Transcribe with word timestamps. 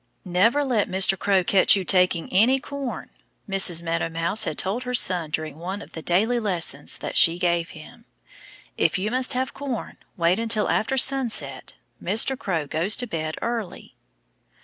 "Never 0.25 0.63
let 0.63 0.89
Mr. 0.89 1.15
Crow 1.15 1.43
catch 1.43 1.75
you 1.75 1.83
taking 1.83 2.27
any 2.33 2.57
corn!" 2.57 3.11
Mrs. 3.47 3.83
Meadow 3.83 4.09
Mouse 4.09 4.45
had 4.45 4.57
told 4.57 4.81
her 4.81 4.95
son 4.95 5.29
during 5.29 5.59
one 5.59 5.79
of 5.79 5.91
the 5.91 6.01
daily 6.01 6.39
lessons 6.39 6.97
that 6.97 7.15
she 7.15 7.37
gave 7.37 7.69
him. 7.77 8.05
"If 8.79 8.97
you 8.97 9.11
must 9.11 9.33
have 9.33 9.53
corn, 9.53 9.97
wait 10.17 10.39
until 10.39 10.69
after 10.71 10.97
sunset. 10.97 11.75
Mr. 12.03 12.35
Crow 12.35 12.65
goes 12.65 12.95
to 12.95 13.05
bed 13.05 13.37
early." 13.43 13.93